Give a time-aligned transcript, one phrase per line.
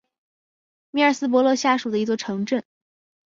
[0.89, 2.63] 米尔斯伯勒下属的一座城镇。